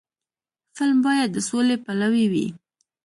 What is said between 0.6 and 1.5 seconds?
فلم باید د